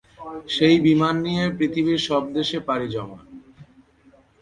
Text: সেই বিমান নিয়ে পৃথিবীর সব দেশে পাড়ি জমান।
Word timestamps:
সেই 0.47 0.77
বিমান 0.85 1.15
নিয়ে 1.25 1.43
পৃথিবীর 1.57 1.99
সব 2.07 2.23
দেশে 2.35 2.57
পাড়ি 2.67 2.87
জমান। 2.89 3.23